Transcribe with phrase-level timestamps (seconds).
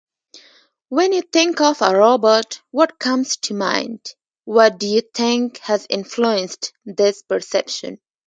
[0.89, 4.03] When you think of a robot what comes to mind?
[4.45, 7.99] What do you think has influenced this perception?